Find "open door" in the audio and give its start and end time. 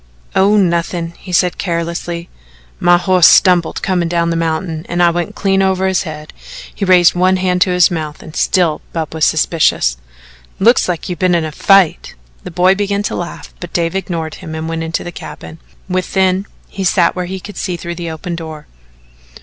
18.09-18.65